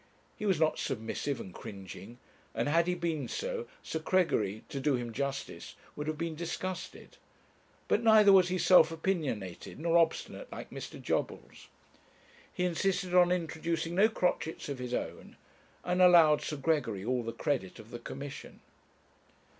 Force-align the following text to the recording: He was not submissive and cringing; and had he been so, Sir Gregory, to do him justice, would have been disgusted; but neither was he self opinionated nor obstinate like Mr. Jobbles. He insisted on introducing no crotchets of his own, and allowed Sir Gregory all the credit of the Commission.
He 0.35 0.47
was 0.47 0.59
not 0.59 0.79
submissive 0.79 1.39
and 1.39 1.53
cringing; 1.53 2.17
and 2.55 2.67
had 2.67 2.87
he 2.87 2.95
been 2.95 3.27
so, 3.27 3.67
Sir 3.83 3.99
Gregory, 3.99 4.63
to 4.69 4.79
do 4.79 4.95
him 4.95 5.13
justice, 5.13 5.75
would 5.95 6.07
have 6.07 6.17
been 6.17 6.33
disgusted; 6.33 7.17
but 7.87 8.01
neither 8.01 8.33
was 8.33 8.47
he 8.47 8.57
self 8.57 8.89
opinionated 8.91 9.79
nor 9.79 9.99
obstinate 9.99 10.51
like 10.51 10.71
Mr. 10.71 10.99
Jobbles. 10.99 11.67
He 12.51 12.65
insisted 12.65 13.13
on 13.13 13.31
introducing 13.31 13.93
no 13.93 14.09
crotchets 14.09 14.69
of 14.69 14.79
his 14.79 14.95
own, 14.95 15.37
and 15.83 16.01
allowed 16.01 16.41
Sir 16.41 16.57
Gregory 16.57 17.05
all 17.05 17.21
the 17.21 17.31
credit 17.31 17.77
of 17.77 17.91
the 17.91 17.99
Commission. 17.99 18.61